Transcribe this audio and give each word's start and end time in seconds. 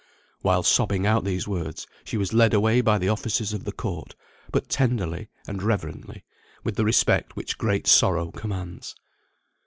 While 0.41 0.63
sobbing 0.63 1.05
out 1.05 1.25
these 1.25 1.47
words 1.47 1.85
she 2.03 2.17
was 2.17 2.33
led 2.33 2.55
away 2.55 2.81
by 2.81 2.97
the 2.97 3.07
officers 3.09 3.53
of 3.53 3.65
the 3.65 3.71
court, 3.71 4.15
but 4.51 4.67
tenderly, 4.67 5.29
and 5.45 5.61
reverently, 5.61 6.25
with 6.63 6.75
the 6.75 6.85
respect 6.85 7.35
which 7.35 7.59
great 7.59 7.85
sorrow 7.85 8.31
commands. 8.31 8.95